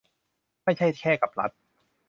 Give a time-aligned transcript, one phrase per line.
[0.63, 1.51] ไม่ใช่แค่กับรัฐ